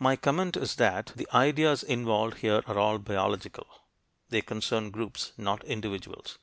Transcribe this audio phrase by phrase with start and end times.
[0.00, 3.68] My comment is that the ideas involved here are all biological:
[4.28, 6.40] they concern groups, not individuals.